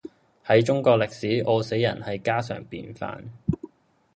[0.47, 3.19] 喺中國歷史，餓死人係家常便飯